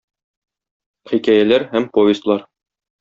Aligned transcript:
хикәяләр 1.11 1.67
һәм 1.75 1.89
повестьлар. 1.99 2.47